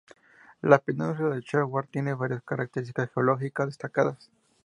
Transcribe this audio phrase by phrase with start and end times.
[0.63, 4.31] La península de Seward tiene varias características geológicas destacadas.